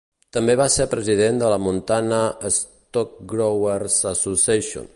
[0.35, 2.21] També va ser president de la Montana
[2.57, 4.89] Stockgrower's Association.